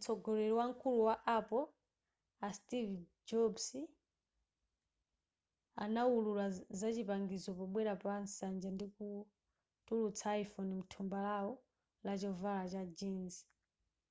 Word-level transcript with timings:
mtsogoleri 0.00 0.52
wamkulu 0.58 0.98
wa 1.08 1.16
apple 1.38 1.66
a 2.46 2.48
steve 2.58 2.96
jobs 3.28 3.66
anawulula 5.84 6.46
zachipangizo 6.78 7.50
pobwera 7.58 7.92
pa 8.02 8.12
nsanja 8.24 8.68
ndikutulutsa 8.72 10.28
iphone 10.42 10.70
mthumba 10.80 11.18
lawo 11.26 11.52
lachovala 12.06 12.64
cha 12.72 12.82
jeans 12.98 13.34